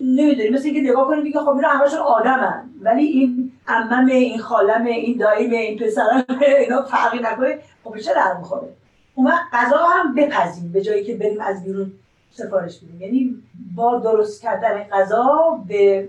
[0.00, 2.70] نمی‌دونیم مثل اینکه نگاه کنیم میگه خب اینا همشون آدمن.
[2.80, 6.24] ولی این عمم این خالم این داییم این پسرم
[6.58, 7.58] اینا فرقی نکنه.
[7.84, 8.68] خب چه در می‌خوره؟
[9.14, 11.92] اون غذا هم بپزیم به جایی که بریم از بیرون
[12.30, 13.00] سفارش بدیم.
[13.00, 13.42] یعنی
[13.74, 16.08] با درست کردن غذا به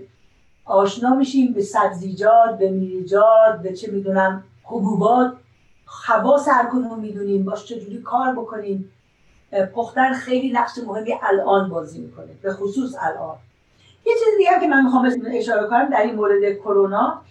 [0.64, 5.32] آشنا میشیم به سبزیجات به میوه‌جات به چه می‌دونم حبوبات.
[6.06, 8.92] هوا سرکنون می‌دونیم باش چجوری کار بکنیم.
[9.74, 12.28] پختن خیلی نقش مهمی الان بازی می‌کنه.
[12.42, 13.36] به خصوص الان.
[14.06, 17.22] یه چیز دیگه که من می‌خوام اشاره کنم در این مورد کرونا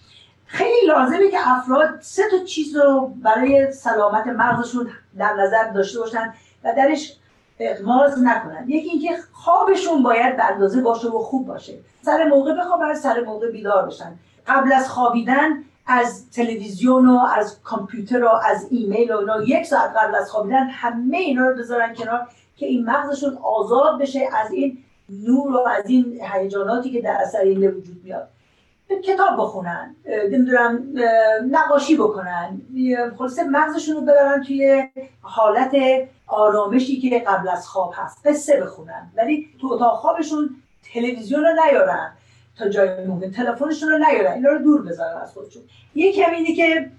[0.46, 6.34] خیلی لازمه که افراد سه تا چیز رو برای سلامت مغزشون در نظر داشته باشن
[6.64, 7.16] و درش
[7.60, 8.64] اغماز نکنن.
[8.68, 11.78] یکی اینکه خوابشون باید به اندازه باشه و خوب باشه.
[12.02, 14.18] سر موقع بخوابن سر موقع بیدار بشن.
[14.46, 19.90] قبل از خوابیدن از تلویزیون و از کامپیوتر و از ایمیل و اینا یک ساعت
[19.96, 24.84] قبل از خوابیدن همه اینا رو بذارن کنار که این مغزشون آزاد بشه از این
[25.10, 28.28] نور و از این هیجاناتی که در اثر این وجود میاد
[29.04, 29.96] کتاب بخونن
[30.30, 30.94] نمی‌دونم
[31.50, 32.60] نقاشی بکنن
[33.18, 34.88] خلاصه مغزشون رو ببرن توی
[35.22, 35.76] حالت
[36.26, 39.12] آرامشی که قبل از خواب هست قصه بخونن.
[39.16, 40.50] ولی تو اتاق خوابشون
[40.94, 42.12] تلویزیون رو نیارن
[42.58, 45.62] تا جای ممکن تلفنشون رو نیارن اینا رو دور بذارن از خودشون.
[45.94, 46.90] یکی هم اینه که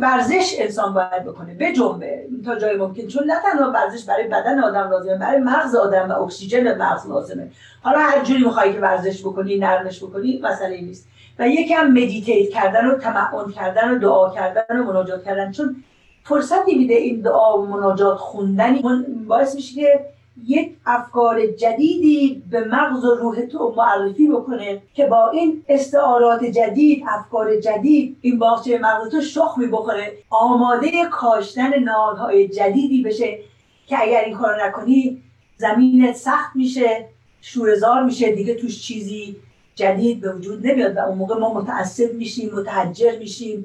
[0.00, 3.06] ورزش انسان باید بکنه به جنبه تا جای ممکن.
[3.06, 7.50] چون نه تنها ورزش برای بدن آدم لازمه برای مغز آدم و اکسیژن مغز لازمه.
[7.82, 11.08] حالا هر جوری می‌خوای که ورزش بکنی نرمش بکنی مسئله نیست.
[11.38, 15.52] و یکم مدیتیت کردن و تمعن کردن و دعا کردن و مناجات کردن.
[15.52, 15.76] چون
[16.24, 18.82] فرصتی میده این دعا و مناجات خوندنی.
[19.26, 25.30] باعث میشه که یک افکار جدیدی به مغز و روح تو معرفی بکنه که با
[25.30, 30.12] این استعارات جدید افکار جدید این باغچه مغز تو شخمی بخوره.
[30.30, 33.38] آماده کاشتن نهادهای جدیدی بشه
[33.86, 35.22] که اگر این کار نکنی
[35.56, 37.08] زمینت سخت میشه
[37.40, 38.32] شورزار میشه.
[38.32, 39.36] دیگه توش چیزی
[39.74, 43.64] جدید به وجود نمیاد و اون موقع ما متعصب میشیم متحجر میشیم.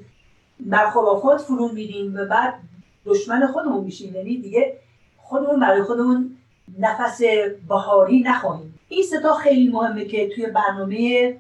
[0.60, 2.54] بر خرافات فرو میریم و بعد
[3.06, 4.16] دشمن خودمون میشیم.
[4.16, 4.74] یعنی دیگه
[5.18, 6.29] خودمون برای خودمون
[6.80, 7.22] نفس
[7.68, 8.80] بهاری نخواهیم.
[8.90, 11.36] این ستا خیلی مهمه که توی برنامه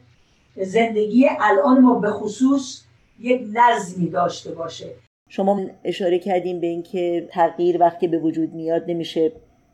[0.57, 2.83] زندگی الان ما به خصوص
[3.19, 4.85] یک نظمی داشته باشه.
[5.29, 9.31] شما اشاره کردیم به اینکه تغییر وقتی به وجود میاد نمیشه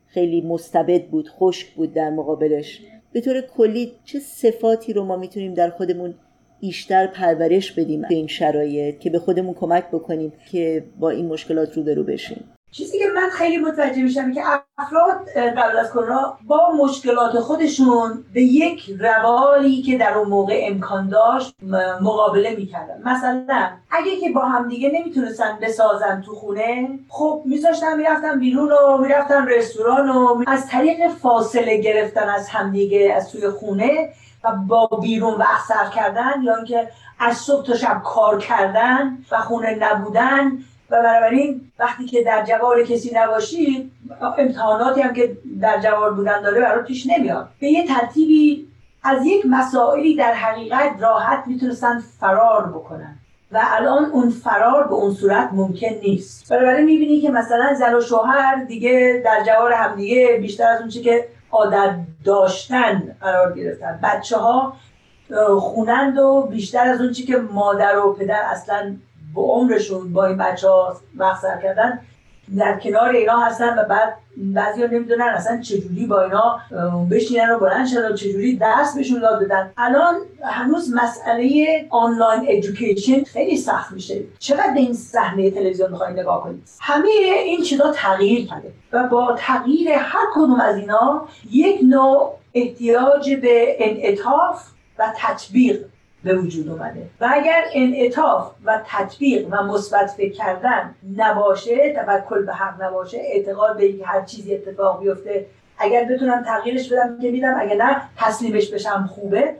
[0.07, 2.81] خیلی مستبد بود خشک بود در مقابلش.
[3.13, 6.13] به طور کلی چه صفاتی رو ما می‌تونیم در خودمون
[6.59, 11.77] بیشتر پرورش بدیم به این شرایط که به خودمون کمک بکنیم که با این مشکلات
[11.77, 12.43] روبرو بشیم؟
[12.77, 14.41] چیزی که من خیلی متوجه میشم که
[14.77, 21.09] افراد قبل از کرونا با مشکلات خودشون به یک روالی که در اون موقع امکان
[21.09, 21.55] داشت
[22.01, 23.01] مقابله می‌کردن.
[23.03, 29.47] مثلا اگه که با همدیگه نمی‌تونستن بسازن تو خونه خب میذاشتن می‌رفتن بیرون و می‌رفتن
[29.47, 34.09] رستوران و از طریق فاصله گرفتن از همدیگه از توی خونه
[34.43, 39.37] و با بیرون وقت صرف کردن یا اینکه از صبح تا شب کار کردن و
[39.41, 40.51] خونه نبودن
[40.95, 43.91] و بنابراین وقتی که در جوار کسی نباشید
[44.37, 47.49] امتحاناتی هم که در جوار بودن داره برای پیش نمیاد.
[47.59, 48.67] به یه ترتیبی
[49.03, 53.15] از یک مسائلی در حقیقت راحت می‌تونستن فرار بکنن
[53.51, 56.49] و الان اون فرار به اون صورت ممکن نیست.
[56.49, 61.27] بنابراین می‌بینی که مثلا زن و شوهر دیگه در جوار همدیگه بیشتر از اون که
[61.51, 63.99] عادت داشتن قرار گرفتن.
[64.03, 64.73] بچه ها
[65.59, 68.95] خونند و بیشتر از اون که مادر و پدر اصلا
[69.35, 70.97] به عمرشون با این بچه ها
[71.63, 71.99] کردن
[72.57, 76.59] در کنار اینا هستن و بعد بعضی ها نمی‌دونن اصلا چجوری با اینا
[77.11, 79.71] بشینن و بلند شدن چجوری درس بهشون یاد بدن.
[79.77, 84.21] الان هنوز مسئله آنلاین ادویکیشن خیلی سخت میشه.
[84.39, 87.09] چقدر به این صحنه تلویزیون می‌خوای نگاه کنید همه
[87.45, 93.75] این چیزا تغییر کرده و با تغییر هر کدوم از اینا یک نوع احتیاج به
[93.79, 94.63] انعطاف
[94.99, 95.85] و تطبیق
[96.25, 97.09] به وجود اومده.
[97.21, 103.77] و اگر انعطاف و تطبیق و مثبت فکر کردن نباشه توکل به حق نباشه اعتقاد
[103.77, 105.45] به اینکه هر چیزی اتفاق بیفته
[105.77, 109.55] اگر بتونم تغییرش بدم که میدم اگر نه تسلیمش بشم خوبه.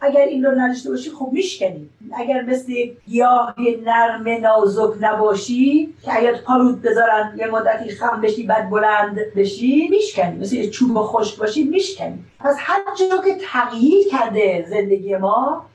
[0.00, 1.88] اگر این رو نداشته باشی خب میشکنی.
[2.18, 2.72] اگر مثل
[3.06, 3.54] گیاه
[3.84, 10.38] نرم نازک نباشی که اگر پارود بذارن یه مدتی خم بشی بعد بلند بشی میشکنی.
[10.38, 12.24] مثل یه چوب خشک باشی میشکنی.
[12.40, 15.66] پس هر جا که تغییر کرده زندگی ما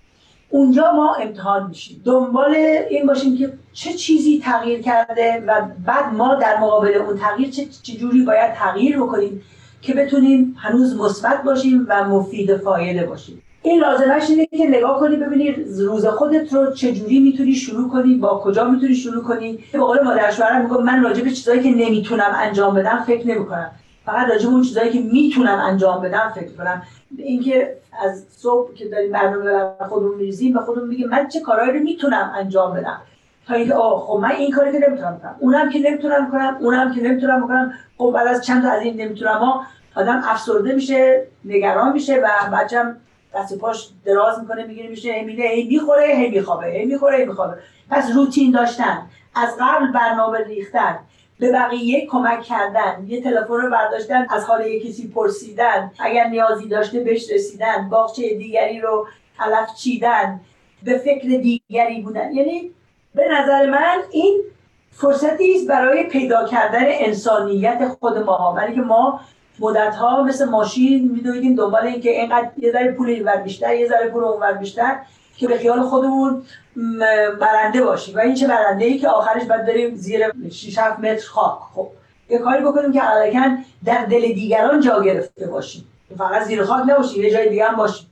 [0.52, 2.02] اونجا ما امتحان میشیم.
[2.06, 2.56] دنبال
[2.90, 7.66] این باشیم که چه چیزی تغییر کرده و بعد ما در مقابل اون تغییر چه
[7.84, 9.42] چجوری باید تغییر بکنیم
[9.82, 13.42] که بتونیم هنوز مثبت باشیم و مفید فایده باشیم.
[13.64, 18.42] این لازمش اینه که نگاه کنی ببینی روز خودت رو چجوری می‌تونی شروع کنی با
[18.44, 19.60] کجا می‌تونی شروع کنی.
[19.72, 23.72] به قول مادر شوهرم میگم من راجع به چیزایی که نمی‌تونم انجام بدم فکر نمی‌کنم.
[24.06, 26.84] فقط راجع اون چیزایی که می‌تونم انجام بدم فکر کنم.
[27.18, 31.80] اینکه از صبح که داریم برنامه خودمون میریزیم به خودمون میگیم من چه کارهایی رو
[31.80, 33.02] می‌تونم انجام بدم؟
[33.48, 35.36] تا اینکه آه خب من این کاری که نمی‌تونم کنم.
[35.40, 39.02] اونم که نمی‌تونم کنم اونم که نمی‌تونم کنم خب بعد از چند تا از این
[39.02, 39.64] نمی‌تونم ها
[39.96, 42.98] آدم افسرده میشه نگران میشه و بچم
[43.36, 47.26] دست پاش دراز می‌کنه می‌گیره میشه هی میده هی می‌خوره هی میخوابه هی می‌خوره هی
[47.26, 47.54] میخوابه.
[47.90, 49.02] پس روتین داشتن
[49.36, 51.00] از قبل برنامه ریختن.
[51.42, 57.00] به بقیه کمک کردن یه تلفن رو برداشتن از حال کسی پرسیدن اگر نیازی داشته
[57.00, 59.08] بهش رسیدن باغچه دیگری رو
[59.40, 60.40] علف چیدن
[60.84, 62.32] به فکر دیگری بودن.
[62.32, 62.72] یعنی
[63.16, 64.42] به نظر من این
[64.92, 68.52] فرصتی است برای پیدا کردن انسانیت خود ما.
[68.52, 69.20] برای که ما
[69.60, 74.10] مدت ها مثل ماشین میدویدیم دنبال اینکه اینقدر یه ذره پول اینور بیشتر یه ذره
[74.10, 75.00] پول اونور بیشتر.
[75.38, 76.44] که به خیال خودمون
[77.42, 78.16] برنده باشیم.
[78.16, 81.60] و این چه برنده ای که آخرش باید بریم زیر 6 7 متر خاک.
[81.76, 81.88] خب
[82.30, 85.88] یه کاری بکنیم که علکن در دل دیگران جا گرفته باشیم.
[86.18, 88.08] فقط زیر خاک نباشیم یه جای دیگه هم باشیم.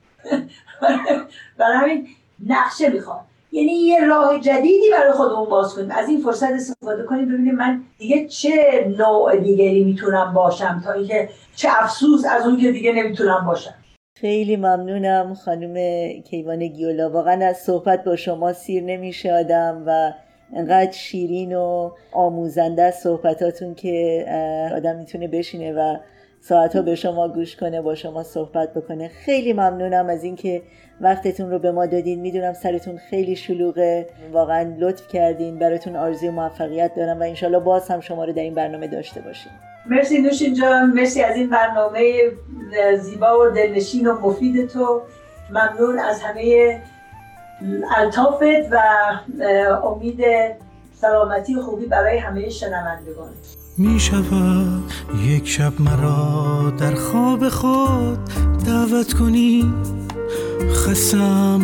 [1.57, 2.07] برای همین
[2.47, 3.19] نقشه می‌خواد
[3.51, 5.91] یعنی یه راه جدیدی برای خودمون باز کنیم.
[5.91, 7.25] از این فرصت استفاده کنیم.
[7.25, 12.71] ببینیم من دیگه چه نوع دیگری می‌تونم باشم تا اینکه چه افسوس از اون که
[12.71, 13.73] دیگه نمی‌تونم باشم.
[14.21, 15.73] خیلی ممنونم خانم
[16.21, 17.09] کیوان گیولا.
[17.09, 20.13] واقعا از صحبت با شما سیر نمیشه آدم و
[20.53, 24.25] انقدر شیرین و آموزنده از صحبتاتون که
[24.75, 25.97] آدم می‌تونه بشینه و
[26.41, 29.07] ساعتها به شما گوش کنه با شما صحبت بکنه.
[29.07, 30.61] خیلی ممنونم از اینکه
[31.01, 32.19] وقتتون رو به ما دادین.
[32.19, 34.07] می‌دونم سرتون خیلی شلوغه.
[34.31, 35.59] واقعا لطف کردین.
[35.59, 39.51] براتون آرزوی موفقیت دارم و انشالله باز هم شما رو در این برنامه داشته باشیم.
[39.85, 42.31] مرسی نوشین جان مرسی از این برنامه
[42.99, 45.01] زیبا و دلنشین و مفید تو.
[45.49, 46.81] ممنون از همه
[47.97, 48.77] الطافت و
[49.85, 50.21] امید
[51.01, 53.29] سلامتی و خوبی برای همه شنوندگان.
[53.77, 54.91] می شود
[55.25, 58.19] یک شب مرا در خواب خود
[58.65, 59.73] دعوت کنی.
[60.73, 61.61] خسم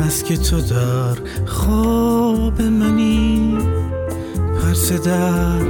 [0.00, 3.58] بس که تو در خواب منی.
[4.74, 5.62] پرس در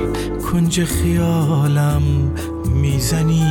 [0.50, 2.02] کنج خیالم
[2.74, 3.44] می‌زنی.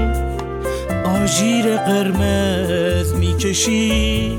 [1.05, 4.37] آژیر قرمز می کشی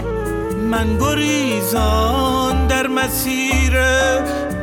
[0.72, 3.74] من گریزان در مسیر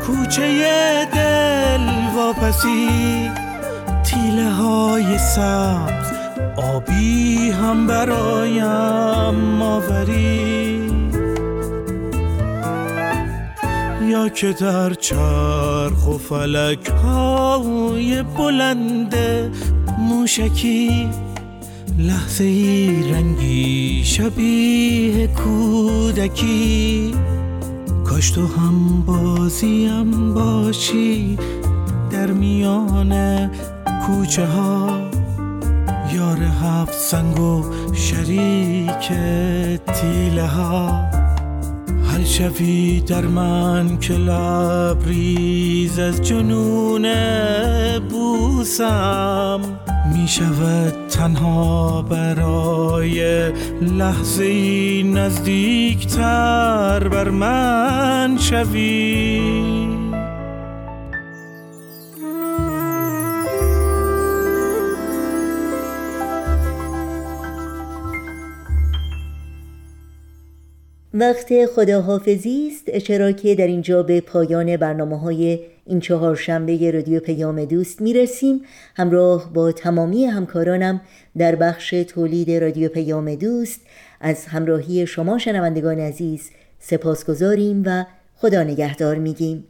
[0.06, 1.86] کوچه دل
[2.16, 3.30] واپسی
[4.04, 6.12] تیله های سبز
[6.56, 10.90] آبی هم برایم آوری.
[14.08, 19.16] یا که در چرخ و فلک های بلند
[19.98, 21.08] موشکی
[21.98, 27.14] لحظه ای رنگی شبیه کودکی.
[28.16, 31.38] کاش تو هم بازیم باشی
[32.10, 33.50] در میان
[34.06, 35.00] کوچه ها.
[36.14, 39.12] یار هفت سنگ و شریک
[39.86, 41.10] تیله ها.
[42.04, 47.06] حل شوی در من که لبریز از جنون
[47.98, 49.60] بوسم.
[50.12, 53.48] می شود تنها برای
[53.82, 59.85] لحظه نزدیکتر بر من شوی.
[71.18, 77.20] وقت خداحافظی است چرا که در اینجا به پایان برنامه های این چهار شنبه رادیو
[77.20, 78.60] پیام دوست می‌رسیم.
[78.96, 81.00] همراه با تمامی همکارانم
[81.38, 83.80] در بخش تولید رادیو پیام دوست
[84.20, 88.04] از همراهی شما شنوندگان عزیز سپاسگزاریم و
[88.36, 89.64] خدا نگهدار میگیم.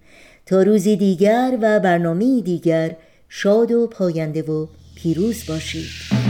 [0.46, 2.96] تا روزی دیگر و برنامه دیگر
[3.28, 6.25] شاد و پاینده و پیروز باشید.